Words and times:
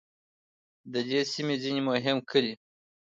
د 0.93 0.95
دې 1.09 1.21
سیمې 1.33 1.55
ځینې 1.63 1.81
مهم 1.89 2.17
کلي 2.29 2.53